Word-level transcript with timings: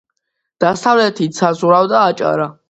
დასავლეთით 0.65 1.37
საზღვრავდა 1.43 2.01
აჭარა. 2.09 2.51